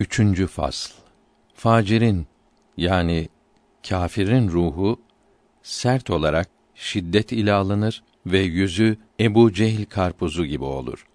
Üçüncü 0.00 0.46
fasl. 0.46 0.92
Facirin 1.54 2.26
yani 2.76 3.28
kâfirin 3.88 4.48
ruhu 4.48 5.00
sert 5.62 6.10
olarak 6.10 6.48
şiddet 6.74 7.32
ile 7.32 7.52
alınır 7.52 8.02
ve 8.26 8.38
yüzü 8.38 8.96
Ebu 9.20 9.52
Cehil 9.52 9.84
karpuzu 9.84 10.46
gibi 10.46 10.64
olur. 10.64 11.06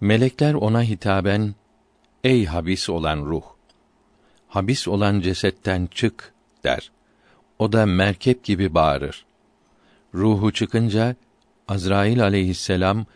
Melekler 0.00 0.54
ona 0.54 0.82
hitaben 0.82 1.54
ey 2.24 2.46
habis 2.46 2.88
olan 2.88 3.18
ruh 3.18 3.42
habis 4.52 4.88
olan 4.88 5.20
cesetten 5.20 5.88
çık 5.94 6.32
der. 6.64 6.90
O 7.58 7.72
da 7.72 7.86
merkep 7.86 8.44
gibi 8.44 8.74
bağırır. 8.74 9.24
Ruhu 10.14 10.52
çıkınca 10.52 11.16
Azrail 11.68 12.22
aleyhisselam 12.22 13.06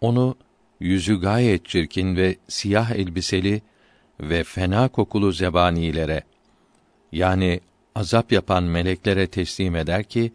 onu 0.00 0.36
yüzü 0.80 1.20
gayet 1.20 1.66
çirkin 1.66 2.16
ve 2.16 2.36
siyah 2.48 2.90
elbiseli 2.90 3.62
ve 4.20 4.44
fena 4.44 4.88
kokulu 4.88 5.32
zebanilere 5.32 6.22
yani 7.12 7.60
azap 7.94 8.32
yapan 8.32 8.64
meleklere 8.64 9.26
teslim 9.26 9.76
eder 9.76 10.04
ki 10.04 10.32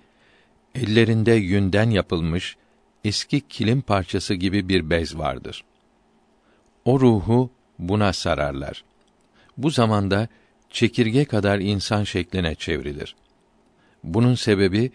ellerinde 0.75 1.31
yünden 1.31 1.89
yapılmış 1.89 2.57
eski 3.03 3.41
kilim 3.41 3.81
parçası 3.81 4.33
gibi 4.33 4.69
bir 4.69 4.89
bez 4.89 5.17
vardır. 5.17 5.63
O 6.85 6.99
ruhu 6.99 7.49
buna 7.79 8.13
sararlar. 8.13 8.83
Bu 9.57 9.69
zamanda 9.69 10.27
çekirge 10.69 11.25
kadar 11.25 11.59
insan 11.59 12.03
şekline 12.03 12.55
çevrilir. 12.55 13.15
Bunun 14.03 14.35
sebebi 14.35 14.91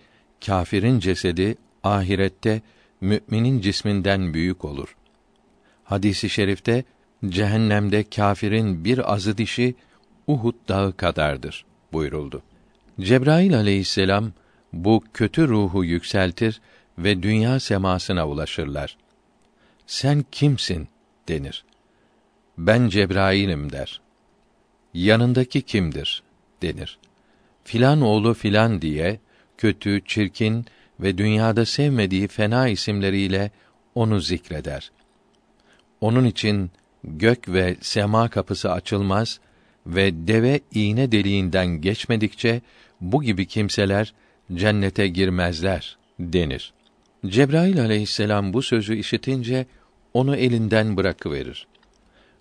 kâfirin 0.46 1.00
cesedi 1.00 1.56
ahirette 1.84 2.62
müminin 3.00 3.60
cisminden 3.60 4.34
büyük 4.34 4.64
olur. 4.64 4.96
Hadisi 5.84 6.30
şerifte 6.30 6.84
cehennemde 7.28 8.04
kâfirin 8.04 8.84
bir 8.84 9.12
azı 9.12 9.38
dişi 9.38 9.74
Uhud 10.26 10.54
dağı 10.68 10.96
kadardır 10.96 11.64
buyuruldu. 11.92 12.42
Cebrail 13.00 13.56
aleyhisselam 13.56 14.32
bu 14.72 15.04
kötü 15.14 15.48
ruhu 15.48 15.84
yükseltir 15.84 16.60
ve 16.98 17.22
dünya 17.22 17.60
semasına 17.60 18.28
ulaşırlar. 18.28 18.96
Sen 19.86 20.24
kimsin 20.32 20.88
denir. 21.28 21.64
Ben 22.58 22.88
Cebrail'im 22.88 23.72
der. 23.72 24.00
Yanındaki 24.94 25.62
kimdir 25.62 26.22
denir. 26.62 26.98
Filan 27.64 28.00
oğlu 28.00 28.34
filan 28.34 28.82
diye 28.82 29.20
kötü, 29.58 30.04
çirkin 30.04 30.66
ve 31.00 31.18
dünyada 31.18 31.64
sevmediği 31.66 32.28
fena 32.28 32.68
isimleriyle 32.68 33.50
onu 33.94 34.20
zikreder. 34.20 34.92
Onun 36.00 36.24
için 36.24 36.70
gök 37.06 37.48
ve 37.48 37.76
sema 37.80 38.28
kapısı 38.28 38.72
açılmaz 38.72 39.40
ve 39.86 40.26
deve 40.28 40.60
iğne 40.74 41.12
deliğinden 41.12 41.66
geçmedikçe 41.66 42.60
bu 43.00 43.22
gibi 43.22 43.46
kimseler 43.46 44.14
cennete 44.54 45.08
girmezler 45.08 45.98
denir. 46.20 46.72
Cebrail 47.26 47.80
aleyhisselam 47.80 48.52
bu 48.52 48.62
sözü 48.62 48.96
işitince 48.96 49.66
onu 50.14 50.36
elinden 50.36 50.96
bırakıverir. 50.96 51.66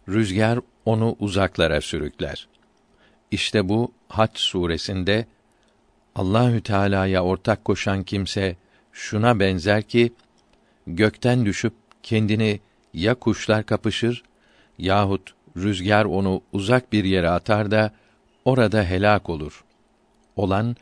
Rüzgar 0.10 0.60
onu 0.86 1.16
uzaklara 1.20 1.82
sürükler. 1.82 2.48
İşte 3.32 3.70
bu 3.70 3.92
Hac 4.08 4.32
suresinde 4.34 5.26
Allahü 6.16 6.62
Teala'ya 6.62 7.24
ortak 7.24 7.66
koşan 7.66 8.04
kimse 8.04 8.56
şuna 8.92 9.40
benzer 9.40 9.84
ki 9.84 10.14
gökten 10.88 11.46
düşüp 11.46 11.74
kendini 12.04 12.60
ya 12.94 13.16
kuşlar 13.16 13.66
kapışır 13.66 14.24
yahut 14.78 15.34
rüzgar 15.58 16.06
onu 16.06 16.42
uzak 16.54 16.94
bir 16.94 17.04
yere 17.04 17.30
atar 17.30 17.72
da 17.72 17.92
orada 18.45 18.84
helak 18.84 19.30
olur. 19.30 19.64
Olan 20.36 20.76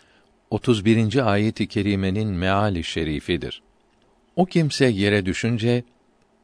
31. 0.49 1.31
ayet-i 1.31 1.67
kerimenin 1.67 2.30
meali 2.30 2.83
şerifidir. 2.83 3.61
O 4.36 4.45
kimse 4.45 4.86
yere 4.86 5.26
düşünce 5.26 5.83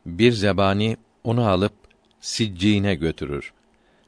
bir 0.06 0.32
zebani 0.32 0.98
onu 1.24 1.48
alıp 1.48 1.74
siccine 2.22 2.96
götürür. 2.96 3.54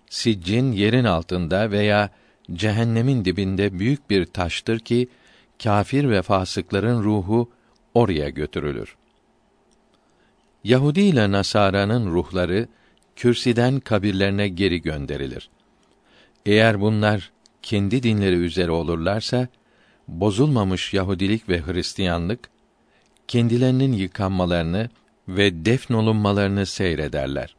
Siccin 0.10 0.72
yerin 0.72 1.06
altında 1.06 1.72
veya 1.72 2.10
cehennemin 2.54 3.26
dibinde 3.26 3.80
büyük 3.80 4.10
bir 4.10 4.26
taştır 4.26 4.80
ki 4.80 5.08
kâfir 5.64 6.10
ve 6.10 6.22
fasıkların 6.22 7.04
ruhu 7.04 7.52
oraya 7.94 8.30
götürülür. 8.30 8.96
Yahudi 10.64 11.02
ile 11.02 11.32
Nasara'nın 11.32 12.12
ruhları 12.12 12.68
kürsiden 13.22 13.80
kabirlerine 13.80 14.48
geri 14.48 14.82
gönderilir. 14.82 15.50
Eğer 16.46 16.82
bunlar 16.82 17.32
kendi 17.62 18.04
dinleri 18.04 18.36
üzere 18.36 18.72
olurlarsa 18.72 19.48
bozulmamış 20.08 20.94
Yahudilik 20.94 21.50
ve 21.50 21.62
Hristiyanlık 21.62 22.50
kendilerinin 23.28 23.94
yıkanmalarını 23.94 24.90
ve 25.28 25.66
defnolunmalarını 25.66 26.66
seyrederler. 26.66 27.56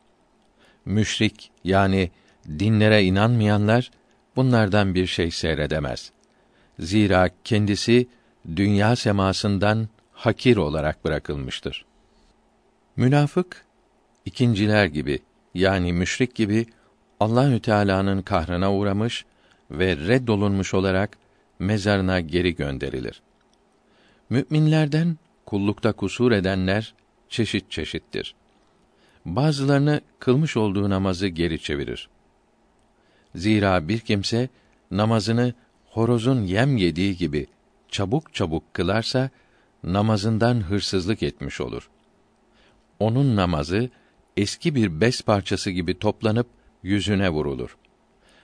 Müşrik 0.85 1.51
yani 1.65 2.11
dinlere 2.47 3.03
inanmayanlar 3.05 3.91
bunlardan 4.37 4.95
bir 4.95 5.07
şey 5.07 5.31
seyredemez. 5.31 6.13
Zira 6.79 7.31
kendisi 7.45 8.07
dünya 8.57 8.97
semasından 8.97 9.89
hakir 10.13 10.57
olarak 10.57 11.05
bırakılmıştır. 11.05 11.85
Münafık 12.97 13.65
ikinciler 14.25 14.87
gibi 14.87 15.19
yani 15.55 15.93
müşrik 15.93 16.35
gibi 16.35 16.67
Allahü 17.21 17.61
Teala'nın 17.61 18.23
kahrına 18.23 18.75
uğramış 18.75 19.25
ve 19.71 19.97
reddolunmuş 19.97 20.75
olarak 20.75 21.19
mezarına 21.59 22.21
geri 22.21 22.55
gönderilir. 22.55 23.23
Müminlerden 24.31 25.19
kullukta 25.47 25.93
kusur 25.93 26.33
edenler 26.33 26.95
çeşit 27.29 27.71
çeşittir. 27.71 28.35
Bazılarını 29.25 30.01
kılmış 30.19 30.57
olduğu 30.57 30.91
namazı 30.91 31.27
geri 31.27 31.61
çevirir. 31.61 32.09
Zira 33.35 33.89
bir 33.89 33.99
kimse 33.99 34.49
namazını 34.91 35.55
horozun 35.91 36.43
yem 36.43 36.77
yediği 36.77 37.17
gibi 37.17 37.47
çabuk 37.89 38.35
çabuk 38.35 38.75
kılarsa 38.75 39.31
namazından 39.85 40.61
hırsızlık 40.61 41.23
etmiş 41.23 41.61
olur. 41.61 41.91
Onun 42.99 43.37
namazı 43.37 43.91
eski 44.37 44.75
bir 44.75 45.01
bez 45.01 45.23
parçası 45.23 45.71
gibi 45.71 45.99
toplanıp 45.99 46.47
yüzüne 46.83 47.31
vurulur. 47.31 47.77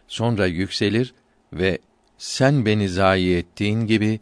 Sonra 0.09 0.47
yükselir 0.47 1.15
ve 1.53 1.79
sen 2.19 2.67
beni 2.67 2.89
zayi 2.89 3.37
ettiğin 3.37 3.81
gibi 3.87 4.21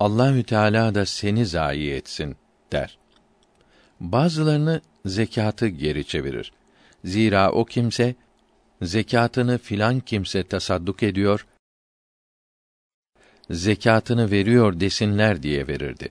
Allahü 0.00 0.44
Teala 0.44 0.94
da 0.94 1.06
seni 1.06 1.46
zayi 1.46 1.90
etsin 1.90 2.36
der. 2.72 2.98
Bazılarını 4.00 4.80
zekatı 5.06 5.68
geri 5.68 6.06
çevirir. 6.06 6.52
Zira 7.04 7.52
o 7.52 7.64
kimse 7.64 8.14
zekatını 8.82 9.58
filan 9.58 10.00
kimse 10.00 10.42
tasadduk 10.42 11.02
ediyor, 11.02 11.46
zekatını 13.50 14.30
veriyor 14.30 14.80
desinler 14.80 15.42
diye 15.42 15.68
verirdi. 15.68 16.08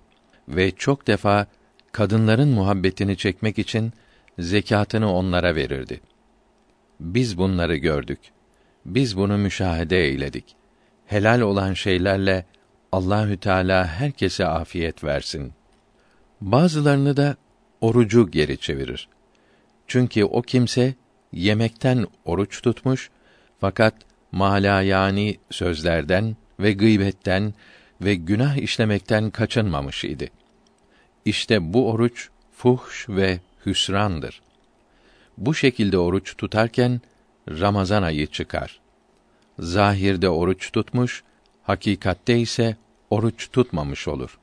Ve 0.47 0.71
çok 0.71 1.07
defa 1.07 1.47
kadınların 1.91 2.49
muhabbetini 2.49 3.17
çekmek 3.17 3.59
için 3.59 3.93
zekatını 4.39 5.13
onlara 5.13 5.55
verirdi. 5.55 6.01
Biz 6.99 7.37
bunları 7.37 7.75
gördük. 7.75 8.19
Biz 8.85 9.17
bunu 9.17 9.37
müşahede 9.37 10.03
eyledik. 10.03 10.55
Helal 11.05 11.41
olan 11.41 11.73
şeylerle 11.73 12.45
Allahü 12.91 13.37
Teala 13.37 13.87
herkese 13.87 14.45
afiyet 14.45 15.03
versin. 15.03 15.53
Bazılarını 16.41 17.17
da 17.17 17.35
orucu 17.81 18.31
geri 18.31 18.57
çevirir. 18.57 19.07
Çünkü 19.87 20.23
o 20.23 20.41
kimse 20.41 20.93
yemekten 21.31 22.05
oruç 22.25 22.61
tutmuş 22.61 23.09
fakat 23.59 23.93
yani 24.81 25.37
sözlerden 25.49 26.35
ve 26.59 26.73
gıybetten 26.73 27.53
ve 28.01 28.15
günah 28.15 28.57
işlemekten 28.57 29.29
kaçınmamış 29.29 30.05
idi. 30.05 30.31
İşte 31.25 31.73
bu 31.73 31.91
oruç 31.91 32.29
fuhş 32.51 33.09
ve 33.09 33.39
hüsrandır. 33.65 34.41
Bu 35.37 35.53
şekilde 35.53 35.97
oruç 35.97 36.37
tutarken 36.37 37.01
Ramazan 37.49 38.03
ayı 38.03 38.27
çıkar. 38.27 38.79
Zahirde 39.59 40.29
oruç 40.29 40.71
tutmuş, 40.71 41.23
hakikatte 41.63 42.39
ise 42.39 42.77
oruç 43.09 43.51
tutmamış 43.51 44.07
olur. 44.07 44.39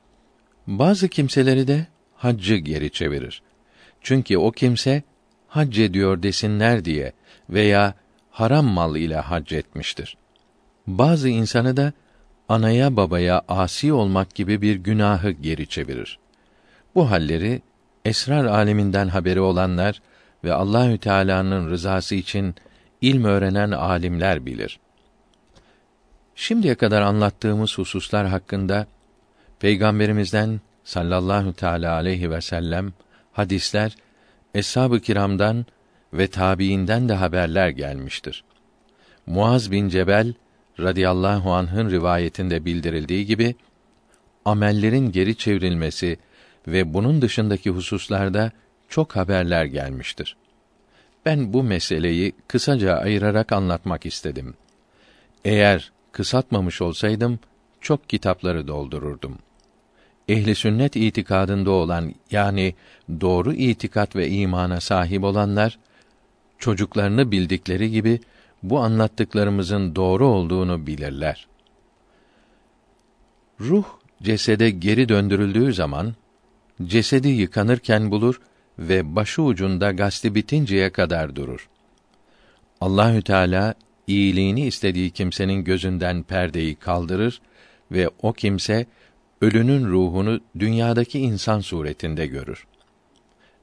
Bazı 0.67 1.09
kimseleri 1.09 1.69
de 1.69 1.87
haccı 2.15 2.57
geri 2.57 2.91
çevirir. 2.91 3.43
Çünkü 4.01 4.39
o 4.39 4.51
kimse 4.51 5.03
hac 5.49 5.79
ediyor 5.79 6.23
desinler 6.23 6.85
diye 6.85 7.13
veya 7.51 7.95
haram 8.31 8.67
mal 8.67 8.97
ile 8.97 9.17
hac 9.17 9.53
etmiştir. 9.53 10.17
Bazı 10.87 11.29
insanı 11.29 11.77
da 11.77 11.93
anaya 12.49 12.97
babaya 12.97 13.43
asi 13.49 13.93
olmak 13.93 14.35
gibi 14.35 14.63
bir 14.63 14.77
günahı 14.77 15.31
geri 15.31 15.67
çevirir. 15.67 16.19
Bu 16.95 17.11
halleri 17.11 17.63
esrar 18.06 18.44
aleminden 18.44 19.08
haberi 19.08 19.41
olanlar 19.41 20.03
ve 20.44 20.53
Allahü 20.53 20.99
Teala'nın 20.99 21.70
rızası 21.70 22.14
için 22.14 22.55
ilm 23.00 23.25
öğrenen 23.25 23.70
alimler 23.70 24.47
bilir. 24.47 24.81
Şimdiye 26.35 26.75
kadar 26.75 27.03
anlattığımız 27.03 27.79
hususlar 27.79 28.26
hakkında 28.26 28.87
Peygamberimizden 29.61 30.61
sallallahu 30.85 31.53
teala 31.53 31.94
aleyhi 31.94 32.31
ve 32.31 32.41
sellem 32.41 32.93
hadisler 33.32 33.97
eshab-ı 34.55 35.00
kiramdan 35.00 35.67
ve 36.12 36.26
tabiinden 36.29 37.08
de 37.08 37.14
haberler 37.14 37.69
gelmiştir. 37.69 38.44
Muaz 39.26 39.70
bin 39.70 39.88
Cebel 39.88 40.35
radıyallahu 40.81 41.53
anh'ın 41.53 41.91
rivayetinde 41.91 42.64
bildirildiği 42.64 43.26
gibi 43.26 43.55
amellerin 44.44 45.12
geri 45.12 45.37
çevrilmesi 45.37 46.19
ve 46.67 46.95
bunun 46.95 47.23
dışındaki 47.23 47.71
hususlarda 47.71 48.53
çok 48.89 49.17
haberler 49.17 49.65
gelmiştir. 49.65 50.37
Ben 51.27 51.53
bu 51.53 51.63
meseleyi 51.63 52.33
kısaca 52.49 52.95
ayırarak 52.97 53.53
anlatmak 53.53 54.07
istedim. 54.07 54.55
Eğer 55.45 55.93
kısaltmamış 56.13 56.83
olsaydım 56.83 57.39
çok 57.81 58.09
kitapları 58.09 58.69
doldururdum. 58.69 59.39
Ehli 60.29 60.55
sünnet 60.55 60.97
itikadında 60.97 61.71
olan 61.71 62.15
yani 62.31 62.75
doğru 63.21 63.53
itikat 63.53 64.17
ve 64.17 64.29
imana 64.29 64.81
sahip 64.81 65.25
olanlar 65.25 65.79
çocuklarını 66.59 67.31
bildikleri 67.31 67.91
gibi 67.91 68.21
bu 68.63 68.81
anlattıklarımızın 68.81 69.97
doğru 69.97 70.27
olduğunu 70.27 70.87
bilirler. 70.87 71.47
Ruh 73.61 73.85
cesede 74.23 74.71
geri 74.71 75.09
döndürüldüğü 75.09 75.73
zaman 75.73 76.15
cesedi 76.84 77.28
yıkanırken 77.28 78.11
bulur 78.11 78.40
ve 78.78 79.17
başı 79.17 79.43
ucunda 79.43 79.93
gazete 79.93 80.34
bitinceye 80.34 80.90
kadar 80.90 81.37
durur. 81.37 81.69
Allahü 82.81 83.23
Teala 83.23 83.75
iyiliğini 84.06 84.67
istediği 84.67 85.11
kimsenin 85.11 85.64
gözünden 85.64 86.23
perdeyi 86.23 86.75
kaldırır 86.75 87.40
ve 87.93 88.11
o 88.23 88.32
kimse 88.32 88.87
ölünün 89.40 89.87
ruhunu 89.87 90.40
dünyadaki 90.58 91.19
insan 91.19 91.61
suretinde 91.61 92.26
görür. 92.26 92.67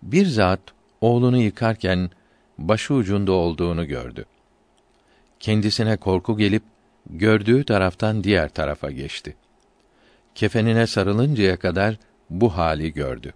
Bir 0.04 0.26
zat 0.26 0.60
oğlunu 1.02 1.38
yıkarken 1.38 2.10
başı 2.58 2.94
ucunda 2.94 3.32
olduğunu 3.32 3.88
gördü. 3.88 4.26
Kendisine 5.40 5.98
korku 5.98 6.38
gelip 6.38 6.64
gördüğü 7.10 7.64
taraftan 7.64 8.24
diğer 8.24 8.50
tarafa 8.50 8.92
geçti. 8.92 9.36
Kefenine 10.36 10.88
sarılıncaya 10.88 11.58
kadar 11.58 11.98
bu 12.34 12.58
hali 12.58 12.94
gördü. 12.94 13.34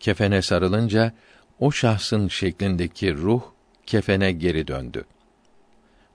Kefene 0.00 0.42
sarılınca 0.42 1.12
o 1.58 1.72
şahsın 1.72 2.28
şeklindeki 2.28 3.14
ruh 3.14 3.42
kefene 3.86 4.32
geri 4.32 4.66
döndü. 4.66 5.04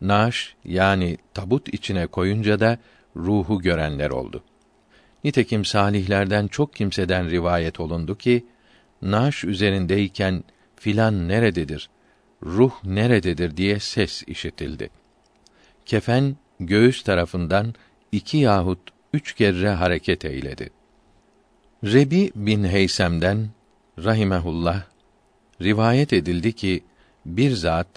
Naş 0.01 0.55
yani 0.65 1.17
tabut 1.33 1.73
içine 1.73 2.07
koyunca 2.07 2.59
da 2.59 2.77
ruhu 3.15 3.61
görenler 3.61 4.09
oldu. 4.09 4.43
Nitekim 5.23 5.65
salihlerden 5.65 6.47
çok 6.47 6.73
kimseden 6.75 7.29
rivayet 7.29 7.79
olundu 7.79 8.17
ki 8.17 8.45
naş 9.01 9.43
üzerindeyken 9.43 10.43
filan 10.75 11.27
nerededir? 11.27 11.89
Ruh 12.43 12.83
nerededir 12.83 13.57
diye 13.57 13.79
ses 13.79 14.23
işitildi. 14.27 14.89
Kefen 15.85 16.35
göğüs 16.59 17.03
tarafından 17.03 17.73
iki 18.11 18.37
yahut 18.37 18.79
üç 19.13 19.33
kere 19.33 19.69
hareket 19.69 20.25
eyledi. 20.25 20.69
Rebi 21.83 22.31
bin 22.35 22.63
Heysem'den 22.63 23.49
rahimehullah 24.03 24.83
rivayet 25.61 26.13
edildi 26.13 26.53
ki 26.53 26.83
bir 27.25 27.51
zat 27.51 27.87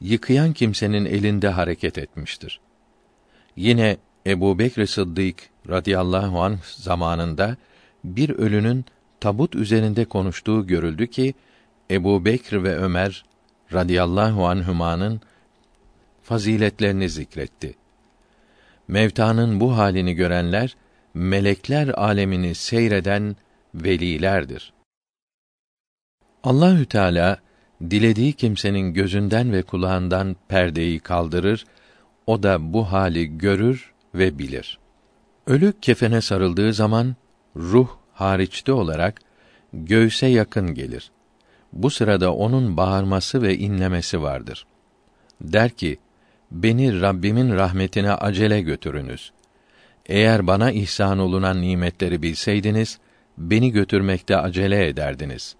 yıkayan 0.00 0.52
kimsenin 0.52 1.04
elinde 1.04 1.48
hareket 1.48 1.98
etmiştir. 1.98 2.60
Yine 3.56 3.96
Ebu 4.26 4.58
Bekr 4.58 4.86
Sıddık 4.86 5.36
radıyallahu 5.68 6.42
anh 6.42 6.58
zamanında 6.62 7.56
bir 8.04 8.30
ölünün 8.30 8.84
tabut 9.20 9.54
üzerinde 9.54 10.04
konuştuğu 10.04 10.66
görüldü 10.66 11.06
ki 11.06 11.34
Ebu 11.90 12.24
Bekr 12.24 12.62
ve 12.62 12.76
Ömer 12.76 13.24
radıyallahu 13.72 14.46
anhümanın 14.46 15.20
faziletlerini 16.22 17.08
zikretti. 17.08 17.74
Mevtanın 18.88 19.60
bu 19.60 19.76
halini 19.76 20.14
görenler 20.14 20.76
melekler 21.14 21.88
alemini 21.88 22.54
seyreden 22.54 23.36
velilerdir. 23.74 24.72
Allahü 26.44 26.86
Teala 26.86 27.38
dilediği 27.90 28.32
kimsenin 28.32 28.94
gözünden 28.94 29.52
ve 29.52 29.62
kulağından 29.62 30.36
perdeyi 30.48 31.00
kaldırır, 31.00 31.64
o 32.26 32.42
da 32.42 32.72
bu 32.72 32.92
hali 32.92 33.38
görür 33.38 33.92
ve 34.14 34.38
bilir. 34.38 34.78
Ölü 35.46 35.72
kefene 35.80 36.20
sarıldığı 36.20 36.72
zaman 36.72 37.16
ruh 37.56 37.88
hariçte 38.12 38.72
olarak 38.72 39.20
göğse 39.72 40.26
yakın 40.26 40.74
gelir. 40.74 41.10
Bu 41.72 41.90
sırada 41.90 42.34
onun 42.34 42.76
bağırması 42.76 43.42
ve 43.42 43.58
inlemesi 43.58 44.22
vardır. 44.22 44.66
Der 45.40 45.70
ki: 45.70 45.98
Beni 46.50 47.00
Rabbimin 47.00 47.52
rahmetine 47.52 48.12
acele 48.12 48.60
götürünüz. 48.60 49.32
Eğer 50.06 50.46
bana 50.46 50.70
ihsan 50.70 51.18
olunan 51.18 51.62
nimetleri 51.62 52.22
bilseydiniz, 52.22 52.98
beni 53.38 53.72
götürmekte 53.72 54.36
acele 54.36 54.88
ederdiniz. 54.88 55.56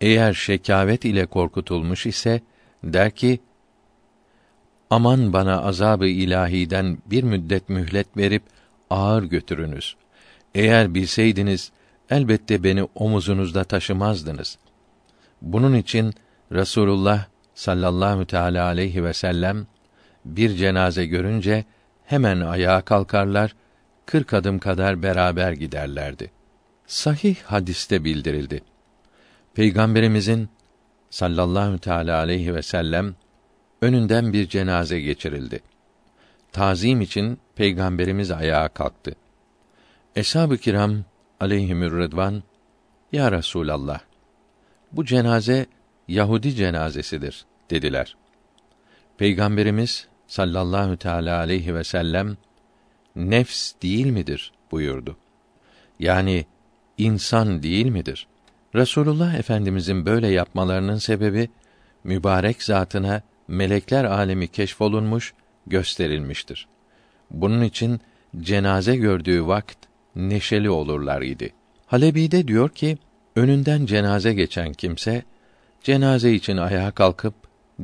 Eğer 0.00 0.32
şekavet 0.32 1.04
ile 1.04 1.26
korkutulmuş 1.26 2.06
ise, 2.06 2.40
der 2.84 3.10
ki, 3.10 3.40
aman 4.90 5.32
bana 5.32 5.62
azabı 5.62 6.06
ilahiden 6.06 6.98
bir 7.06 7.22
müddet 7.22 7.68
mühlet 7.68 8.16
verip 8.16 8.42
ağır 8.90 9.22
götürünüz. 9.22 9.96
Eğer 10.54 10.94
bilseydiniz, 10.94 11.72
elbette 12.10 12.64
beni 12.64 12.88
omuzunuzda 12.94 13.64
taşımazdınız. 13.64 14.58
Bunun 15.42 15.74
için 15.74 16.14
Rasulullah 16.52 17.24
sallallahu 17.54 18.26
teala 18.26 18.64
aleyhi 18.64 19.04
ve 19.04 19.12
sellem 19.12 19.66
bir 20.24 20.56
cenaze 20.56 21.06
görünce 21.06 21.64
hemen 22.04 22.40
ayağa 22.40 22.80
kalkarlar, 22.80 23.54
kırk 24.06 24.34
adım 24.34 24.58
kadar 24.58 25.02
beraber 25.02 25.52
giderlerdi. 25.52 26.30
Sahih 26.86 27.36
hadiste 27.42 28.04
bildirildi. 28.04 28.62
Peygamberimizin 29.54 30.48
sallallahu 31.10 31.78
teala 31.78 32.18
aleyhi 32.18 32.54
ve 32.54 32.62
sellem 32.62 33.14
önünden 33.82 34.32
bir 34.32 34.48
cenaze 34.48 35.00
geçirildi. 35.00 35.60
Tazim 36.52 37.00
için 37.00 37.38
peygamberimiz 37.54 38.30
ayağa 38.30 38.68
kalktı. 38.68 39.12
Eshab-ı 40.16 40.58
kiram 40.58 41.04
aleyhimür 41.40 41.92
rıdvan 41.92 42.42
ya 43.12 43.32
Resulallah 43.32 44.00
bu 44.92 45.04
cenaze 45.04 45.66
Yahudi 46.08 46.54
cenazesidir 46.54 47.44
dediler. 47.70 48.16
Peygamberimiz 49.18 50.08
sallallahu 50.26 50.96
teala 50.96 51.38
aleyhi 51.38 51.74
ve 51.74 51.84
sellem 51.84 52.36
nefs 53.16 53.72
değil 53.82 54.06
midir 54.06 54.52
buyurdu. 54.70 55.16
Yani 56.00 56.46
insan 56.98 57.62
değil 57.62 57.86
midir? 57.86 58.26
Resulullah 58.74 59.34
Efendimizin 59.34 60.06
böyle 60.06 60.28
yapmalarının 60.28 60.96
sebebi 60.96 61.48
mübarek 62.04 62.62
zatına 62.62 63.22
melekler 63.48 64.04
alemi 64.04 64.48
keşfolunmuş, 64.48 65.34
gösterilmiştir. 65.66 66.66
Bunun 67.30 67.62
için 67.62 68.00
cenaze 68.40 68.96
gördüğü 68.96 69.46
vakt 69.46 69.78
neşeli 70.16 70.70
olurlar 70.70 71.22
idi. 71.22 71.52
Halebi'de 71.86 72.48
diyor 72.48 72.68
ki, 72.68 72.98
önünden 73.36 73.86
cenaze 73.86 74.34
geçen 74.34 74.72
kimse 74.72 75.22
cenaze 75.82 76.32
için 76.32 76.56
ayağa 76.56 76.90
kalkıp 76.90 77.34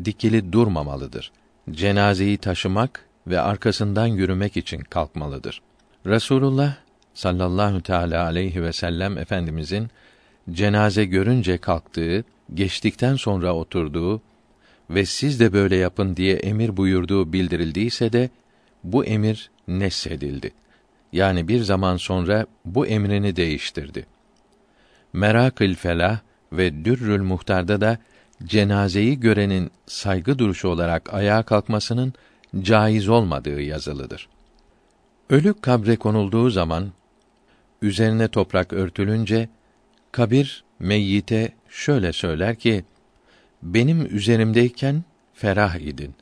dikili 0.05 0.53
durmamalıdır. 0.53 1.33
Cenazeyi 1.71 2.39
taşımak 2.39 3.09
ve 3.27 3.41
arkasından 3.41 4.07
yürümek 4.07 4.57
için 4.57 4.81
kalkmalıdır. 4.81 5.63
Resulullah 6.07 6.75
sallallahu 7.15 7.81
teala 7.81 8.25
aleyhi 8.25 8.63
ve 8.63 8.73
sellem 8.73 9.19
efendimizin 9.19 9.89
cenaze 10.51 11.05
görünce 11.05 11.59
kalktığı, 11.59 12.25
geçtikten 12.55 13.17
sonra 13.17 13.55
oturduğu 13.55 14.23
ve 14.91 15.07
siz 15.07 15.41
de 15.41 15.53
böyle 15.53 15.77
yapın 15.77 16.17
diye 16.17 16.37
emir 16.37 16.77
buyurduğu 16.77 17.33
bildirildiyse 17.33 18.13
de 18.13 18.31
bu 18.85 19.05
emir 19.05 19.51
nesedildi. 19.69 20.53
Yani 21.13 21.49
bir 21.49 21.61
zaman 21.61 21.97
sonra 21.97 22.47
bu 22.65 22.87
emrini 22.87 23.37
değiştirdi. 23.37 24.07
Merakül 25.13 25.75
Felah 25.75 26.21
ve 26.53 26.85
Dürrül 26.85 27.23
Muhtar'da 27.23 27.81
da 27.81 27.99
cenazeyi 28.45 29.21
görenin 29.21 29.71
saygı 29.87 30.39
duruşu 30.39 30.69
olarak 30.69 31.15
ayağa 31.15 31.43
kalkmasının 31.43 32.15
caiz 32.61 33.09
olmadığı 33.09 33.61
yazılıdır. 33.61 34.29
Ölü 35.31 35.55
kabre 35.61 35.97
konulduğu 35.97 36.51
zaman 36.51 36.93
üzerine 37.83 38.29
toprak 38.29 38.73
örtülünce 38.73 39.49
kabir 40.13 40.65
meyyite 40.79 41.53
şöyle 41.69 42.13
söyler 42.13 42.57
ki 42.57 42.85
benim 43.63 44.17
üzerimdeyken 44.17 45.05
ferah 45.35 45.77
idin. 45.77 46.15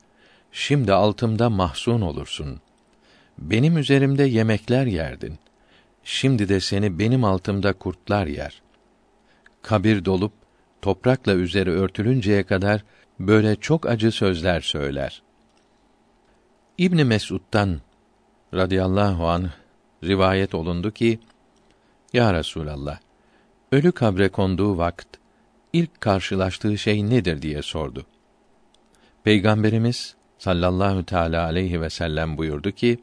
Şimdi 0.51 0.93
altımda 0.93 1.49
mahzun 1.49 2.01
olursun. 2.01 2.61
Benim 3.37 3.77
üzerimde 3.77 4.23
yemekler 4.23 4.85
yerdin. 4.85 5.39
Şimdi 6.03 6.49
de 6.49 6.59
seni 6.59 6.99
benim 6.99 7.23
altımda 7.23 7.73
kurtlar 7.73 8.27
yer. 8.27 8.61
Kabir 9.61 10.05
dolup 10.05 10.33
toprakla 10.81 11.33
üzeri 11.33 11.69
örtülünceye 11.69 12.43
kadar 12.43 12.83
böyle 13.19 13.55
çok 13.55 13.85
acı 13.85 14.11
sözler 14.11 14.61
söyler. 14.61 15.21
İbn 16.81 17.05
Mesud'dan 17.05 17.81
radıyallahu 18.53 19.27
anh 19.27 19.49
rivayet 20.03 20.55
olundu 20.55 20.91
ki 20.91 21.19
Ya 22.13 22.33
Resulallah 22.33 22.99
ölü 23.71 23.91
kabre 23.91 24.29
konduğu 24.29 24.77
vakt 24.77 25.07
ilk 25.73 26.01
karşılaştığı 26.01 26.77
şey 26.77 27.09
nedir 27.09 27.41
diye 27.41 27.61
sordu. 27.61 28.05
Peygamberimiz 29.23 30.15
sallallahu 30.37 31.05
teala 31.05 31.45
aleyhi 31.45 31.81
ve 31.81 31.89
sellem 31.89 32.37
buyurdu 32.37 32.71
ki: 32.71 32.99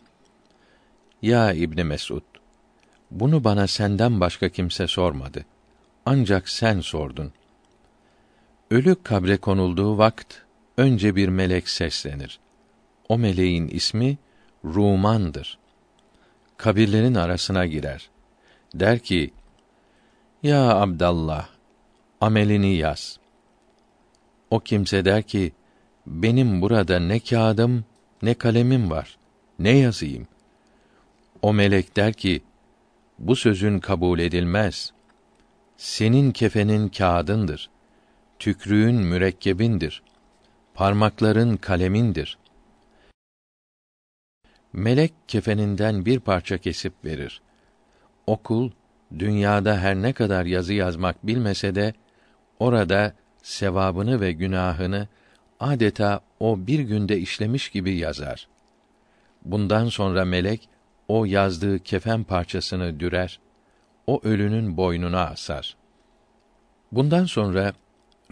Ya 1.23 1.53
İbn 1.53 1.87
Mesud, 1.87 2.25
bunu 3.11 3.45
bana 3.45 3.67
senden 3.67 4.21
başka 4.21 4.49
kimse 4.49 4.87
sormadı. 4.87 5.45
Ancak 6.07 6.49
sen 6.49 6.81
sordun. 6.81 7.33
Ölü 8.71 8.97
kabre 9.03 9.37
konulduğu 9.37 9.99
vakt 9.99 10.35
önce 10.77 11.17
bir 11.17 11.29
melek 11.29 11.69
seslenir. 11.69 12.41
O 13.09 13.19
meleğin 13.19 13.69
ismi 13.69 14.19
Ruman'dır. 14.65 15.59
Kabirlerin 16.57 17.15
arasına 17.15 17.67
girer. 17.67 18.11
Der 18.75 18.99
ki: 18.99 19.31
Ya 20.43 20.75
Abdallah, 20.75 21.49
amelini 22.21 22.75
yaz. 22.77 23.19
O 24.51 24.61
kimse 24.61 25.05
der 25.05 25.23
ki: 25.23 25.53
Benim 26.07 26.63
burada 26.63 26.99
ne 26.99 27.21
kağıdım 27.21 27.85
ne 28.23 28.35
kalemim 28.35 28.91
var. 28.91 29.19
Ne 29.59 29.77
yazayım? 29.77 30.27
O 31.43 31.53
melek 31.53 31.97
der 31.97 32.13
ki: 32.13 32.43
Bu 33.19 33.37
sözün 33.37 33.79
kabul 33.79 34.19
edilmez. 34.19 34.93
Senin 35.77 36.33
kefenin 36.33 36.89
kağıdındır. 36.89 37.71
Tükrüğün 38.39 38.95
mürekkebindir. 38.95 40.03
Parmakların 40.75 41.57
kalemindir. 41.57 42.39
Melek 44.73 45.13
kefeninden 45.29 46.05
bir 46.05 46.21
parça 46.21 46.59
kesip 46.59 46.93
verir. 47.05 47.43
Okul 48.27 48.71
dünyada 49.19 49.79
her 49.79 49.97
ne 49.97 50.13
kadar 50.13 50.45
yazı 50.45 50.75
yazmak 50.75 51.27
bilmese 51.27 51.75
de 51.75 51.95
orada 52.59 53.15
sevabını 53.43 54.21
ve 54.21 54.33
günahını 54.33 55.09
adeta 55.61 56.21
o 56.41 56.67
bir 56.67 56.81
günde 56.81 57.19
işlemiş 57.19 57.69
gibi 57.69 57.97
yazar. 57.97 58.49
Bundan 59.45 59.89
sonra 59.89 60.25
melek 60.25 60.69
o 61.09 61.25
yazdığı 61.25 61.79
kefen 61.79 62.25
parçasını 62.25 63.01
dürer, 63.01 63.41
o 64.07 64.21
ölünün 64.25 64.77
boynuna 64.77 65.21
asar. 65.21 65.77
Bundan 66.93 67.25
sonra 67.25 67.73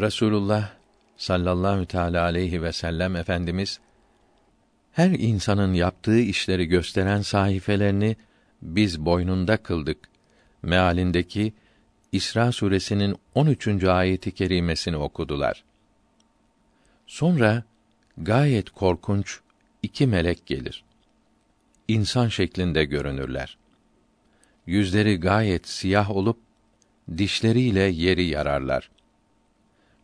Resulullah 0.00 0.70
sallallahu 1.16 1.86
teala 1.86 2.22
aleyhi 2.22 2.62
ve 2.62 2.72
sellem 2.72 3.16
efendimiz 3.16 3.80
her 4.96 5.10
insanın 5.10 5.74
yaptığı 5.74 6.18
işleri 6.18 6.66
gösteren 6.66 7.22
sayfelerini 7.22 8.16
biz 8.62 9.00
boynunda 9.00 9.56
kıldık 9.56 10.08
mealindeki 10.62 11.52
İsra 12.12 12.52
suresinin 12.52 13.16
13. 13.34 13.84
ayeti 13.84 14.30
kerimesini 14.34 14.96
okudular. 14.96 15.64
Sonra 17.06 17.64
gayet 18.18 18.70
korkunç 18.70 19.40
iki 19.82 20.06
melek 20.06 20.46
gelir. 20.46 20.84
İnsan 21.88 22.28
şeklinde 22.28 22.84
görünürler. 22.84 23.58
Yüzleri 24.66 25.20
gayet 25.20 25.68
siyah 25.68 26.10
olup 26.10 26.38
dişleriyle 27.18 27.82
yeri 27.82 28.24
yararlar. 28.24 28.90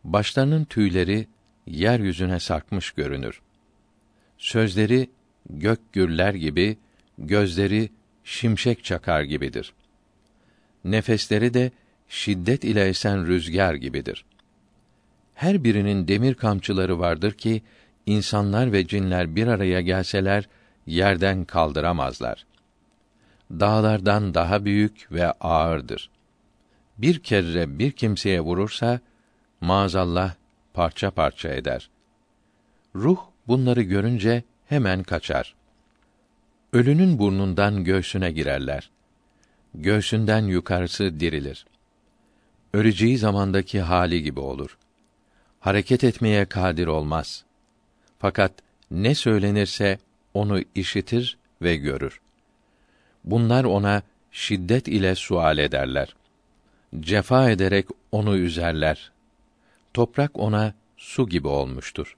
Başlarının 0.03 0.65
tüyleri 0.65 1.27
yeryüzüne 1.67 2.39
sarkmış 2.39 2.91
görünür. 2.91 3.41
Sözleri 4.37 5.09
gök 5.49 5.93
gürler 5.93 6.33
gibi, 6.33 6.77
gözleri 7.17 7.89
şimşek 8.23 8.83
çakar 8.83 9.21
gibidir. 9.21 9.73
Nefesleri 10.85 11.53
de 11.53 11.71
şiddet 12.09 12.63
ile 12.63 12.87
esen 12.87 13.27
rüzgar 13.27 13.73
gibidir. 13.73 14.25
Her 15.35 15.63
birinin 15.63 16.07
demir 16.07 16.33
kamçıları 16.33 16.99
vardır 16.99 17.31
ki 17.31 17.61
insanlar 18.05 18.71
ve 18.71 18.87
cinler 18.87 19.35
bir 19.35 19.47
araya 19.47 19.81
gelseler 19.81 20.49
yerden 20.87 21.45
kaldıramazlar. 21.45 22.45
Dağlardan 23.51 24.33
daha 24.33 24.65
büyük 24.65 25.07
ve 25.11 25.31
ağırdır. 25.31 26.09
Bir 26.97 27.19
kere 27.19 27.79
bir 27.79 27.91
kimseye 27.91 28.41
vurursa 28.41 28.99
maazallah 29.61 30.33
parça 30.73 31.11
parça 31.11 31.49
eder. 31.49 31.89
Ruh 32.95 33.19
bunları 33.47 33.81
görünce 33.81 34.43
hemen 34.65 35.03
kaçar. 35.03 35.55
Ölünün 36.73 37.19
burnundan 37.19 37.83
göğsüne 37.83 38.31
girerler. 38.31 38.89
Göğsünden 39.75 40.45
yukarısı 40.45 41.19
dirilir. 41.19 41.65
Öleceği 42.73 43.17
zamandaki 43.17 43.81
hali 43.81 44.23
gibi 44.23 44.39
olur. 44.39 44.77
Hareket 45.59 46.03
etmeye 46.03 46.45
kadir 46.45 46.87
olmaz. 46.87 47.43
Fakat 48.19 48.51
ne 48.91 49.15
söylenirse 49.15 49.99
onu 50.33 50.61
işitir 50.75 51.37
ve 51.61 51.75
görür. 51.75 52.21
Bunlar 53.23 53.63
ona 53.63 54.01
şiddet 54.31 54.87
ile 54.87 55.15
sual 55.15 55.57
ederler. 55.57 56.15
Cefa 56.99 57.49
ederek 57.49 57.87
onu 58.11 58.37
üzerler. 58.37 59.11
Toprak 59.93 60.39
ona 60.39 60.73
su 60.97 61.29
gibi 61.29 61.47
olmuştur. 61.47 62.17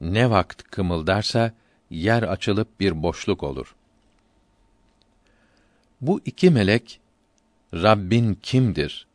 Ne 0.00 0.30
vakt 0.30 0.62
kımıldarsa 0.62 1.52
yer 1.90 2.22
açılıp 2.22 2.80
bir 2.80 3.02
boşluk 3.02 3.42
olur. 3.42 3.74
Bu 6.00 6.20
iki 6.24 6.50
melek 6.50 7.00
Rabbin 7.74 8.38
kimdir? 8.42 9.06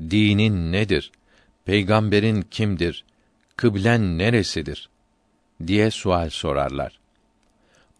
Dinin 0.00 0.72
nedir? 0.72 1.12
Peygamberin 1.64 2.42
kimdir? 2.42 3.04
Kıblen 3.56 4.18
neresidir? 4.18 4.88
diye 5.66 5.90
sual 5.90 6.30
sorarlar. 6.30 6.98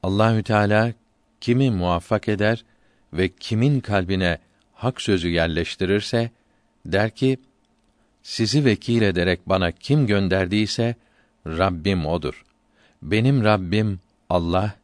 Allahü 0.03 0.43
Teala 0.43 0.93
kimi 1.41 1.71
muvaffak 1.71 2.29
eder 2.29 2.65
ve 3.13 3.29
kimin 3.29 3.81
kalbine 3.81 4.39
hak 4.75 5.03
sözü 5.03 5.29
yerleştirirse 5.29 6.31
der 6.87 7.11
ki 7.11 7.39
sizi 8.23 8.65
vekil 8.65 9.03
ederek 9.03 9.41
bana 9.47 9.73
kim 9.73 10.07
gönderdiyse 10.07 10.95
Rabbim 11.47 12.07
odur. 12.07 12.45
Benim 13.03 13.45
Rabbim 13.45 14.01
Allah, 14.31 14.75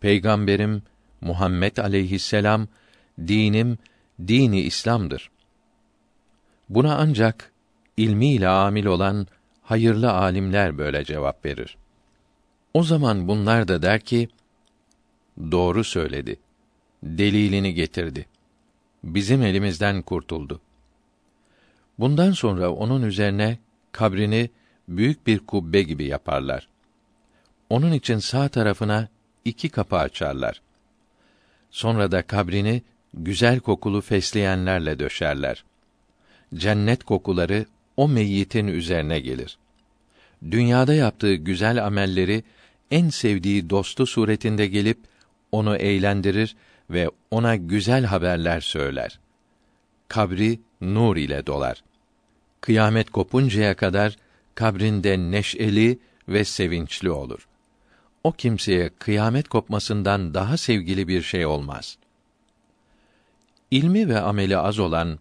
peygamberim 0.00 0.82
Muhammed 1.20 1.76
aleyhisselam, 1.76 2.68
dinim 3.18 3.78
dini 4.26 4.60
İslam'dır. 4.60 5.30
Buna 6.68 6.96
ancak 6.96 7.52
ilmiyle 7.96 8.48
amil 8.48 8.86
olan 8.86 9.26
hayırlı 9.62 10.12
alimler 10.12 10.78
böyle 10.78 11.04
cevap 11.04 11.44
verir. 11.44 11.76
O 12.74 12.82
zaman 12.82 13.28
bunlar 13.28 13.68
da 13.68 13.82
der 13.82 14.00
ki, 14.00 14.28
doğru 15.50 15.84
söyledi. 15.84 16.36
Delilini 17.02 17.74
getirdi. 17.74 18.26
Bizim 19.04 19.42
elimizden 19.42 20.02
kurtuldu. 20.02 20.60
Bundan 21.98 22.32
sonra 22.32 22.70
onun 22.70 23.02
üzerine 23.02 23.58
kabrini 23.92 24.50
büyük 24.88 25.26
bir 25.26 25.38
kubbe 25.38 25.82
gibi 25.82 26.04
yaparlar. 26.04 26.68
Onun 27.70 27.92
için 27.92 28.18
sağ 28.18 28.48
tarafına 28.48 29.08
iki 29.44 29.68
kapı 29.68 29.96
açarlar. 29.96 30.60
Sonra 31.70 32.12
da 32.12 32.22
kabrini 32.22 32.82
güzel 33.14 33.60
kokulu 33.60 34.00
fesleyenlerle 34.00 34.98
döşerler. 34.98 35.64
Cennet 36.54 37.04
kokuları 37.04 37.66
o 37.96 38.08
meyyitin 38.08 38.66
üzerine 38.66 39.20
gelir. 39.20 39.58
Dünyada 40.50 40.94
yaptığı 40.94 41.34
güzel 41.34 41.86
amelleri 41.86 42.44
en 42.90 43.08
sevdiği 43.08 43.70
dostu 43.70 44.06
suretinde 44.06 44.66
gelip 44.66 44.98
onu 45.52 45.76
eğlendirir 45.76 46.56
ve 46.90 47.10
ona 47.30 47.56
güzel 47.56 48.04
haberler 48.04 48.60
söyler. 48.60 49.18
Kabri 50.08 50.60
nur 50.80 51.16
ile 51.16 51.46
dolar. 51.46 51.82
Kıyamet 52.60 53.10
kopuncaya 53.10 53.76
kadar 53.76 54.16
kabrinde 54.58 55.18
neşeli 55.18 55.98
ve 56.28 56.44
sevinçli 56.44 57.10
olur. 57.10 57.48
O 58.24 58.32
kimseye 58.32 58.90
kıyamet 58.98 59.48
kopmasından 59.48 60.34
daha 60.34 60.56
sevgili 60.56 61.08
bir 61.08 61.22
şey 61.22 61.46
olmaz. 61.46 61.98
İlmi 63.70 64.08
ve 64.08 64.20
ameli 64.20 64.56
az 64.56 64.78
olan 64.78 65.18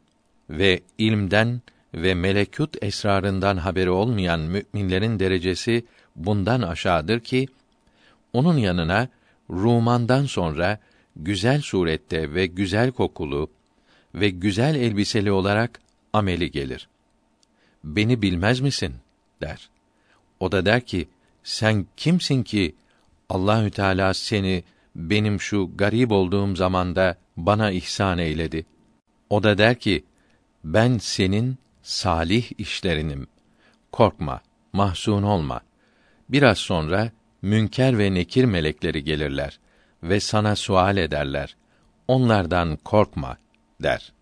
ve 0.49 0.81
ilmden 0.97 1.61
ve 1.93 2.13
melekut 2.13 2.83
esrarından 2.83 3.57
haberi 3.57 3.89
olmayan 3.89 4.39
müminlerin 4.39 5.19
derecesi 5.19 5.85
bundan 6.15 6.61
aşağıdır 6.61 7.19
ki 7.19 7.47
onun 8.33 8.57
yanına 8.57 9.07
Ruman'dan 9.49 10.25
sonra 10.25 10.79
güzel 11.15 11.61
surette 11.61 12.33
ve 12.33 12.45
güzel 12.45 12.91
kokulu 12.91 13.49
ve 14.15 14.29
güzel 14.29 14.75
elbiseli 14.75 15.31
olarak 15.31 15.79
ameli 16.13 16.51
gelir. 16.51 16.89
Beni 17.83 18.21
bilmez 18.21 18.59
misin? 18.59 18.93
Der. 19.41 19.69
O 20.39 20.51
da 20.51 20.65
der 20.65 20.81
ki, 20.81 21.09
sen 21.43 21.85
kimsin 21.97 22.43
ki 22.43 22.75
Allahü 23.29 23.71
Teala 23.71 24.13
seni 24.13 24.63
benim 24.95 25.41
şu 25.41 25.71
garip 25.75 26.11
olduğum 26.11 26.55
zamanda 26.55 27.17
bana 27.37 27.71
ihsan 27.71 28.17
eyledi. 28.17 28.65
O 29.29 29.43
da 29.43 29.57
der 29.57 29.79
ki, 29.79 30.03
ben 30.63 30.97
senin 30.97 31.57
salih 31.81 32.51
işlerinim. 32.57 33.27
Korkma, 33.91 34.41
mahzun 34.73 35.23
olma. 35.23 35.61
Biraz 36.29 36.57
sonra 36.57 37.11
münker 37.41 37.97
ve 37.97 38.13
nekir 38.13 38.45
melekleri 38.45 39.03
gelirler 39.03 39.59
ve 40.03 40.19
sana 40.19 40.55
sual 40.55 40.97
ederler. 40.97 41.55
Onlardan 42.07 42.77
korkma 42.77 43.37
der. 43.83 44.13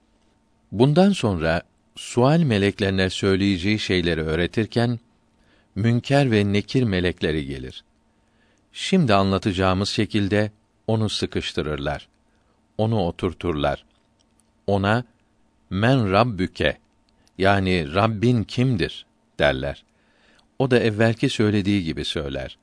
Bundan 0.71 1.11
sonra 1.11 1.61
sual 1.95 2.39
meleklerine 2.39 3.09
söyleyeceği 3.09 3.79
şeyleri 3.79 4.21
öğretirken 4.21 4.99
münker 5.75 6.31
ve 6.31 6.53
nekir 6.53 6.83
melekleri 6.83 7.45
gelir. 7.45 7.83
Şimdi 8.73 9.13
anlatacağımız 9.13 9.89
şekilde 9.89 10.51
onu 10.87 11.09
sıkıştırırlar. 11.09 12.07
Onu 12.77 12.99
oturturlar. 12.99 13.85
Ona 14.67 15.03
men 15.69 16.11
rabbüke 16.11 16.77
yani 17.37 17.95
Rabbin 17.95 18.43
kimdir 18.43 19.05
derler. 19.39 19.83
O 20.59 20.71
da 20.71 20.79
evvelki 20.79 21.29
söylediği 21.29 21.83
gibi 21.83 22.05
söyler. 22.05 22.57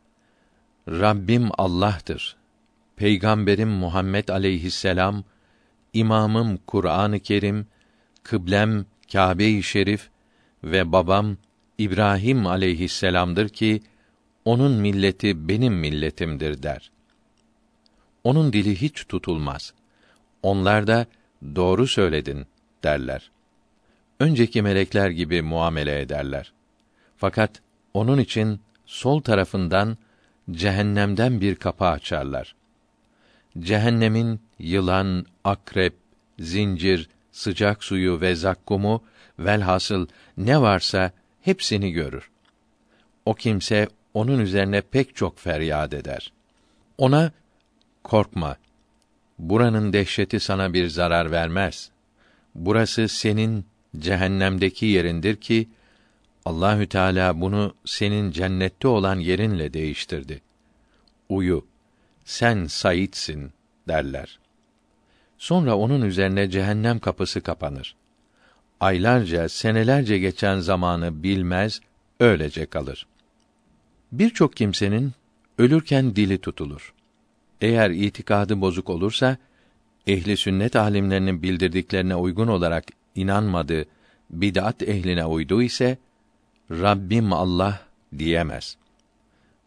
Rabbim 0.88 1.48
Allah'tır. 1.58 2.36
Peygamberim 2.96 3.68
Muhammed 3.68 4.28
aleyhisselam, 4.28 5.24
imamım 5.92 6.56
Kur'an-ı 6.56 7.20
Kerim, 7.20 7.66
kıblem 8.22 8.86
Kâbe-i 9.12 9.62
Şerif 9.62 10.08
ve 10.64 10.92
babam 10.92 11.36
İbrahim 11.78 12.46
aleyhisselam'dır 12.46 13.48
ki 13.48 13.82
onun 14.44 14.72
milleti 14.72 15.48
benim 15.48 15.74
milletimdir 15.74 16.62
der. 16.62 16.90
Onun 18.24 18.52
dili 18.52 18.80
hiç 18.80 19.04
tutulmaz. 19.04 19.74
Onlar 20.42 20.86
da 20.86 21.06
doğru 21.54 21.86
söyledin 21.86 22.46
derler. 22.84 23.30
Önceki 24.20 24.62
melekler 24.62 25.10
gibi 25.10 25.42
muamele 25.42 26.00
ederler. 26.00 26.52
Fakat 27.16 27.62
onun 27.94 28.18
için 28.18 28.60
sol 28.86 29.20
tarafından 29.20 29.98
cehennemden 30.50 31.40
bir 31.40 31.54
kapı 31.54 31.84
açarlar. 31.84 32.54
Cehennemin 33.58 34.40
yılan, 34.58 35.26
akrep, 35.44 35.94
zincir, 36.38 37.08
sıcak 37.32 37.84
suyu 37.84 38.20
ve 38.20 38.34
zakkumu 38.34 39.02
velhasıl 39.38 40.06
ne 40.36 40.60
varsa 40.60 41.12
hepsini 41.42 41.92
görür. 41.92 42.30
O 43.26 43.34
kimse 43.34 43.88
onun 44.14 44.38
üzerine 44.38 44.80
pek 44.80 45.16
çok 45.16 45.38
feryat 45.38 45.94
eder. 45.94 46.32
Ona 46.98 47.32
korkma. 48.04 48.56
Buranın 49.38 49.92
dehşeti 49.92 50.40
sana 50.40 50.72
bir 50.72 50.88
zarar 50.88 51.30
vermez. 51.30 51.90
Burası 52.54 53.08
senin 53.08 53.66
cehennemdeki 53.98 54.86
yerindir 54.86 55.36
ki 55.36 55.68
Allahü 56.44 56.86
Teala 56.86 57.40
bunu 57.40 57.74
senin 57.84 58.30
cennette 58.30 58.88
olan 58.88 59.18
yerinle 59.18 59.74
değiştirdi. 59.74 60.40
Uyu. 61.28 61.66
Sen 62.24 62.66
saitsin 62.66 63.52
derler. 63.88 64.38
Sonra 65.38 65.76
onun 65.76 66.02
üzerine 66.02 66.50
cehennem 66.50 66.98
kapısı 66.98 67.40
kapanır. 67.40 67.96
Aylarca, 68.82 69.48
senelerce 69.48 70.18
geçen 70.18 70.58
zamanı 70.58 71.22
bilmez, 71.22 71.80
öylece 72.20 72.66
kalır. 72.66 73.06
Birçok 74.12 74.56
kimsenin 74.56 75.12
ölürken 75.58 76.16
dili 76.16 76.38
tutulur. 76.38 76.94
Eğer 77.60 77.90
itikadı 77.90 78.60
bozuk 78.60 78.90
olursa, 78.90 79.36
ehli 80.06 80.36
sünnet 80.36 80.76
alimlerinin 80.76 81.42
bildirdiklerine 81.42 82.14
uygun 82.14 82.48
olarak 82.48 82.84
inanmadı, 83.14 83.84
bid'at 84.30 84.82
ehline 84.82 85.24
uydu 85.24 85.62
ise 85.62 85.98
Rabbim 86.70 87.32
Allah 87.32 87.80
diyemez. 88.18 88.76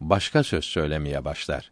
Başka 0.02 0.44
söz 0.44 0.66
söylemeye 0.66 1.26
başlar. 1.26 1.72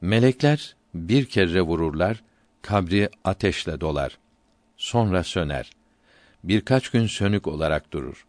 Melekler 0.00 0.76
bir 0.94 1.24
kere 1.24 1.62
vururlar, 1.62 2.22
kabri 2.62 3.08
ateşle 3.24 3.80
dolar. 3.80 4.18
Sonra 4.76 5.24
söner. 5.24 5.77
Birkaç 6.44 6.88
gün 6.88 7.06
sönük 7.06 7.46
olarak 7.46 7.92
durur. 7.92 8.26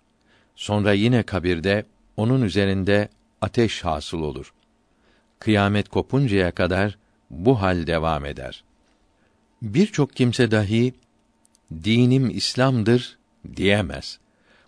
Sonra 0.55 0.93
yine 0.93 1.23
kabirde 1.23 1.85
onun 2.17 2.41
üzerinde 2.41 3.09
ateş 3.41 3.85
hasıl 3.85 4.21
olur. 4.21 4.53
Kıyamet 5.39 5.89
kopuncaya 5.89 6.51
kadar 6.51 6.97
bu 7.29 7.61
hal 7.61 7.87
devam 7.87 8.25
eder. 8.25 8.63
Birçok 9.61 10.15
kimse 10.15 10.51
dahi 10.51 10.93
dinim 11.83 12.29
İslam'dır 12.29 13.17
diyemez. 13.55 14.19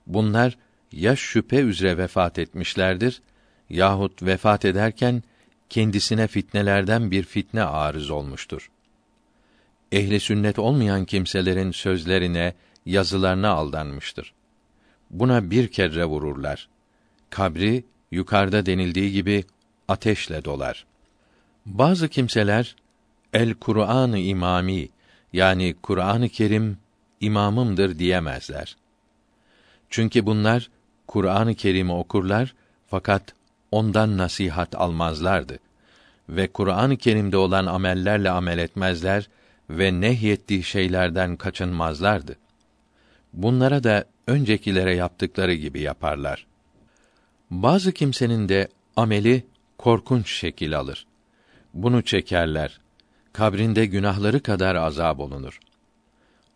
Bunlar 0.07 0.57
ya 0.91 1.15
şüphe 1.15 1.57
üzere 1.57 1.97
vefat 1.97 2.39
etmişlerdir 2.39 3.21
yahut 3.71 4.23
vefat 4.23 4.65
ederken 4.65 5.23
kendisine 5.69 6.27
fitnelerden 6.27 7.11
bir 7.11 7.23
fitne 7.23 7.63
arız 7.63 8.09
olmuştur. 8.09 8.71
Ehli 9.91 10.19
sünnet 10.19 10.59
olmayan 10.59 11.05
kimselerin 11.05 11.71
sözlerine, 11.71 12.53
yazılarına 12.85 13.49
aldanmıştır. 13.49 14.33
Buna 15.09 15.51
bir 15.51 15.67
kere 15.67 16.05
vururlar. 16.05 16.69
Kabri 17.29 17.83
yukarıda 18.11 18.65
denildiği 18.65 19.11
gibi 19.11 19.43
ateşle 19.87 20.45
dolar. 20.45 20.85
Bazı 21.65 22.09
kimseler 22.09 22.75
el 23.33 23.53
Kur'an-ı 23.53 24.19
İmami 24.19 24.89
yani 25.33 25.75
Kur'an-ı 25.83 26.29
Kerim 26.29 26.77
imamımdır 27.19 27.99
diyemezler. 27.99 28.77
Çünkü 29.89 30.25
bunlar 30.25 30.69
Kur'an-ı 31.07 31.55
Kerim'i 31.55 31.91
okurlar 31.91 32.53
fakat 32.87 33.33
ondan 33.71 34.17
nasihat 34.17 34.75
almazlardı 34.75 35.59
ve 36.29 36.47
Kur'an-ı 36.47 36.97
Kerim'de 36.97 37.37
olan 37.37 37.65
amellerle 37.65 38.29
amel 38.29 38.57
etmezler 38.57 39.29
ve 39.69 40.01
nehyettiği 40.01 40.63
şeylerden 40.63 41.35
kaçınmazlardı. 41.35 42.37
Bunlara 43.33 43.83
da 43.83 44.05
öncekilere 44.27 44.95
yaptıkları 44.95 45.53
gibi 45.53 45.81
yaparlar. 45.81 46.45
Bazı 47.51 47.91
kimsenin 47.91 48.49
de 48.49 48.67
ameli 48.95 49.45
korkunç 49.77 50.31
şekil 50.31 50.77
alır. 50.79 51.05
Bunu 51.73 52.01
çekerler. 52.01 52.79
Kabrinde 53.33 53.85
günahları 53.85 54.43
kadar 54.43 54.75
azab 54.75 55.19
olunur. 55.19 55.59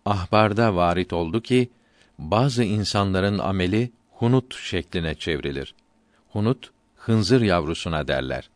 Ahbarda 0.05 0.75
varit 0.75 1.13
oldu 1.13 1.41
ki 1.41 1.69
bazı 2.19 2.63
insanların 2.63 3.39
ameli 3.39 3.91
hunut 4.11 4.55
şekline 4.55 5.15
çevrilir. 5.15 5.75
Hunut 6.29 6.71
hınzır 6.95 7.41
yavrusuna 7.41 8.07
derler. 8.07 8.49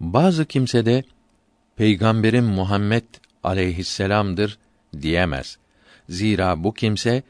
Bazı 0.00 0.44
kimse 0.46 0.86
de 0.86 1.04
Peygamberim 1.76 2.44
Muhammed 2.44 3.04
aleyhisselam'dır 3.44 4.58
diyemez. 5.02 5.58
Zira 6.08 6.64
bu 6.64 6.74
kimse 6.74 7.22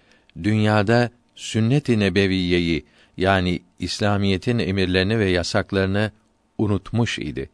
dünyada 0.43 1.11
sünnet-i 1.35 1.99
nebeviyeyi 1.99 2.85
yani 3.17 3.61
İslamiyetin 3.79 4.59
emirlerini 4.59 5.19
ve 5.19 5.31
yasaklarını 5.31 6.11
unutmuş 6.59 7.19
idi. 7.19 7.51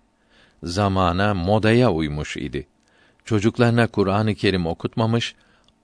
Zamana, 0.62 1.34
modaya 1.34 1.92
uymuş 1.92 2.36
idi. 2.36 2.66
Çocuklarına 3.24 3.86
Kur'an-ı 3.86 4.34
Kerim 4.34 4.66
okutmamış, 4.66 5.34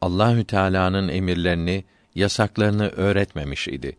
Allahü 0.01 0.45
Teala'nın 0.45 1.09
emirlerini, 1.09 1.85
yasaklarını 2.15 2.89
öğretmemiş 2.89 3.69
idi. 3.69 3.97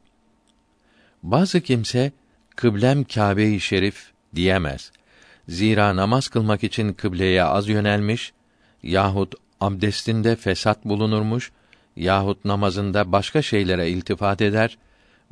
Bazı 1.23 1.61
kimse 1.61 2.11
kıblem 2.55 3.03
Kâbe-i 3.03 3.59
Şerif 3.59 4.11
diyemez. 4.35 4.91
Zira 5.47 5.95
namaz 5.95 6.27
kılmak 6.27 6.63
için 6.63 6.93
kıbleye 6.93 7.43
az 7.43 7.69
yönelmiş 7.69 8.33
yahut 8.83 9.35
abdestinde 9.63 10.35
fesat 10.35 10.85
bulunurmuş 10.85 11.51
yahut 11.95 12.45
namazında 12.45 13.11
başka 13.11 13.41
şeylere 13.41 13.89
iltifat 13.89 14.41
eder, 14.41 14.77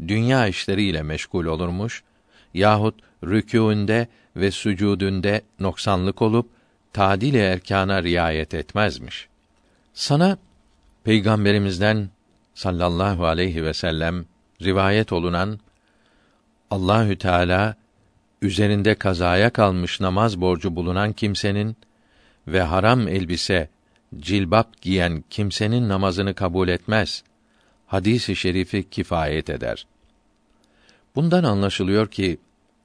dünya 0.08 0.48
işleriyle 0.48 1.04
meşgul 1.04 1.46
olurmuş 1.46 2.04
yahut 2.54 2.96
rükûünde 3.24 4.08
ve 4.36 4.52
sucudünde 4.52 5.42
noksanlık 5.60 6.22
olup 6.22 6.50
tadil 6.94 7.34
erkana 7.34 8.04
riayet 8.04 8.54
etmezmiş. 8.54 9.28
Sana 9.94 10.38
peygamberimizden 11.04 12.10
sallallahu 12.54 13.26
aleyhi 13.26 13.64
ve 13.64 13.74
sellem 13.74 14.26
rivayet 14.62 15.12
olunan 15.12 15.60
Allahü 16.72 17.18
Teala 17.18 17.76
üzerinde 18.42 18.96
kazaya 18.96 19.50
kalmış 19.50 20.00
namaz 20.00 20.42
borcu 20.42 20.76
bulunan 20.76 21.14
kimsenin 21.14 21.78
ve 22.48 22.62
haram 22.62 23.08
elbise, 23.08 23.70
cilbap 24.20 24.82
giyen 24.82 25.24
kimsenin 25.30 25.90
namazını 25.90 26.34
kabul 26.34 26.68
etmez. 26.68 27.24
Hadisi 27.88 28.36
şerifi 28.36 28.90
kifayet 28.90 29.50
eder. 29.50 29.88
Bundan 31.16 31.44
anlaşılıyor 31.44 32.08
ki 32.08 32.38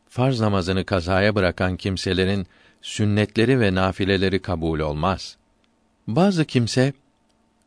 farz 0.08 0.40
namazını 0.40 0.84
kazaya 0.84 1.34
bırakan 1.34 1.76
kimselerin 1.76 2.46
sünnetleri 2.82 3.60
ve 3.60 3.74
nafileleri 3.74 4.42
kabul 4.42 4.80
olmaz. 4.80 5.36
Bazı 6.06 6.44
kimse 6.44 6.92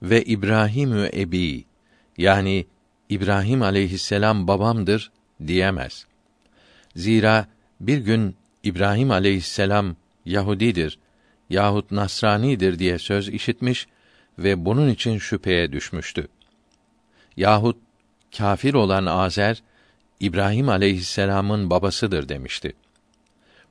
ve 0.02 0.24
İbrahimü 0.24 1.10
ebi 1.13 1.65
yani 2.17 2.65
İbrahim 3.10 3.62
aleyhisselam 3.62 4.48
babamdır 4.48 5.12
diyemez. 5.48 6.06
Zira 6.95 7.48
bir 7.80 7.98
gün 7.98 8.36
İbrahim 8.63 9.12
aleyhisselam 9.12 9.95
Yahudidir 10.26 11.00
yahut 11.49 11.91
Nasranidir 11.91 12.79
diye 12.79 12.99
söz 12.99 13.29
işitmiş 13.29 13.88
ve 14.39 14.65
bunun 14.65 14.89
için 14.89 15.17
şüpheye 15.17 15.71
düşmüştü. 15.71 16.27
Yahut 17.38 17.77
kafir 18.38 18.73
olan 18.73 19.05
Azer 19.05 19.63
İbrahim 20.19 20.69
aleyhisselamın 20.69 21.69
babasıdır 21.69 22.29
demişti. 22.29 22.73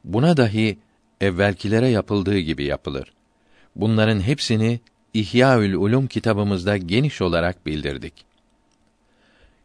Buna 0.04 0.36
dahi 0.36 0.78
evvelkilere 1.20 1.88
yapıldığı 1.88 2.38
gibi 2.38 2.64
yapılır. 2.64 3.12
Bunların 3.76 4.20
hepsini 4.20 4.80
İhyaül 5.14 5.74
Ulum 5.74 6.06
kitabımızda 6.06 6.76
geniş 6.76 7.22
olarak 7.22 7.66
bildirdik. 7.66 8.12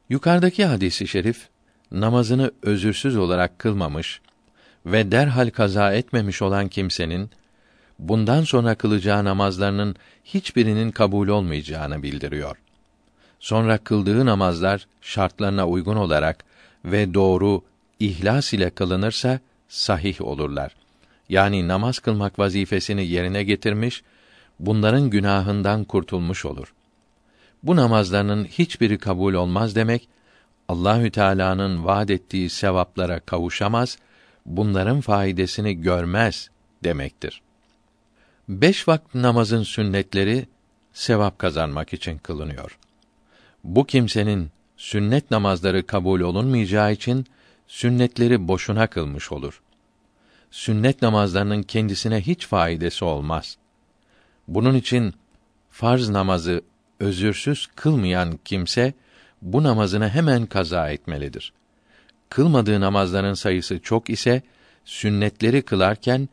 Yukarıdaki 0.10 0.66
hadisi 0.66 1.08
şerif 1.08 1.48
namazını 1.92 2.52
özürsüz 2.62 3.18
olarak 3.18 3.60
kılmamış 3.60 4.22
ve 4.86 5.12
derhal 5.12 5.50
kaza 5.50 5.94
etmemiş 5.94 6.42
olan 6.42 6.68
kimsenin 6.68 7.30
bundan 8.00 8.44
sonra 8.44 8.76
kılacağı 8.76 9.24
namazlarının 9.24 9.96
hiçbirinin 10.26 10.92
kabul 10.92 11.28
olmayacağını 11.28 12.04
bildiriyor. 12.04 12.58
Sonra 13.40 13.78
kıldığı 13.78 14.26
namazlar 14.26 14.88
şartlarına 15.02 15.68
uygun 15.68 15.96
olarak 15.96 16.44
ve 16.86 17.14
doğru 17.14 17.62
ihlas 18.00 18.54
ile 18.54 18.70
kılınırsa 18.70 19.40
sahih 19.68 20.22
olurlar. 20.22 20.76
Yani 21.30 21.68
namaz 21.68 22.00
kılmak 22.00 22.40
vazifesini 22.40 23.08
yerine 23.08 23.44
getirmiş, 23.44 24.04
bunların 24.60 25.10
günahından 25.10 25.84
kurtulmuş 25.84 26.46
olur. 26.46 26.74
Bu 27.64 27.76
namazlarının 27.76 28.46
hiçbiri 28.46 28.98
kabul 28.98 29.34
olmaz 29.34 29.76
demek, 29.76 30.08
Allahü 30.68 31.12
Teala'nın 31.12 31.86
vaad 31.86 32.10
ettiği 32.10 32.50
sevaplara 32.50 33.20
kavuşamaz, 33.20 33.98
bunların 34.46 35.02
faydasını 35.02 35.72
görmez 35.72 36.50
demektir. 36.84 37.42
Beş 38.50 38.88
vakit 38.88 39.16
namazın 39.16 39.64
sünnetleri 39.64 40.46
sevap 40.94 41.40
kazanmak 41.40 41.94
için 41.94 42.18
kılınıyor. 42.18 42.78
Bu 43.64 43.86
kimsenin 43.86 44.50
sünnet 44.78 45.32
namazları 45.32 45.88
kabul 45.88 46.20
olunmayacağı 46.22 46.94
için 46.94 47.26
sünnetleri 47.68 48.48
boşuna 48.48 48.88
kılmış 48.88 49.32
olur. 49.32 49.62
Sünnet 50.52 51.02
namazlarının 51.02 51.64
kendisine 51.64 52.22
hiç 52.22 52.48
faydası 52.48 53.06
olmaz. 53.06 53.58
Bunun 54.48 54.76
için 54.76 55.14
farz 55.72 56.10
namazı 56.10 56.62
özürsüz 57.00 57.68
kılmayan 57.76 58.40
kimse 58.46 58.94
bu 59.42 59.64
namazını 59.64 60.10
hemen 60.10 60.46
kaza 60.46 60.90
etmelidir. 60.90 61.54
Kılmadığı 62.30 62.82
namazların 62.82 63.34
sayısı 63.34 63.80
çok 63.80 64.10
ise 64.10 64.42
sünnetleri 64.86 65.62
kılarken 65.62 66.30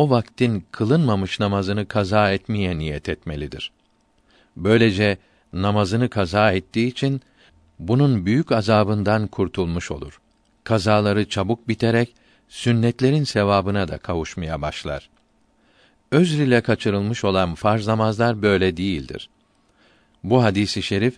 o 0.00 0.10
vaktin 0.10 0.64
kılınmamış 0.72 1.40
namazını 1.40 1.86
kaza 1.86 2.32
etmeye 2.32 2.78
niyet 2.78 3.08
etmelidir. 3.08 3.72
Böylece 4.56 5.18
namazını 5.52 6.08
kaza 6.08 6.52
ettiği 6.52 6.86
için 6.86 7.20
bunun 7.78 8.26
büyük 8.26 8.52
azabından 8.52 9.26
kurtulmuş 9.26 9.90
olur. 9.90 10.20
Kazaları 10.64 11.28
çabuk 11.28 11.68
biterek 11.68 12.14
sünnetlerin 12.48 13.24
sevabına 13.24 13.88
da 13.88 13.98
kavuşmaya 13.98 14.62
başlar. 14.62 15.10
Özr 16.12 16.38
ile 16.38 16.60
kaçırılmış 16.60 17.24
olan 17.24 17.54
farz 17.54 17.86
namazlar 17.86 18.42
böyle 18.42 18.76
değildir. 18.76 19.30
Bu 20.24 20.42
hadisi 20.42 20.82
şerif 20.82 21.14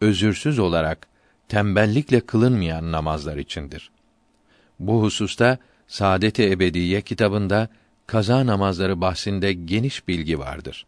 özürsüz 0.00 0.58
olarak 0.58 1.06
tembellikle 1.48 2.20
kılınmayan 2.20 2.92
namazlar 2.92 3.36
içindir. 3.36 3.90
Bu 4.80 5.02
hususta 5.02 5.58
Saadet-i 5.86 6.50
Ebediye 6.50 7.00
kitabında 7.00 7.68
kaza 8.12 8.46
namazları 8.46 9.00
bahsinde 9.00 9.52
geniş 9.52 10.08
bilgi 10.08 10.38
vardır. 10.38 10.86